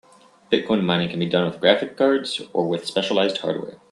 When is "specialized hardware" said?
2.87-3.77